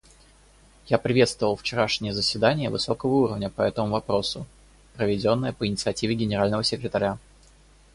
Я 0.87 0.97
приветствовал 0.97 1.55
вчерашнее 1.55 2.11
заседание 2.11 2.71
высокого 2.71 3.13
уровня 3.13 3.51
по 3.51 3.61
этому 3.61 3.91
вопросу, 3.91 4.47
проведенное 4.95 5.53
по 5.53 5.67
инициативе 5.67 6.15
Генерального 6.15 6.63
секретаря. 6.63 7.19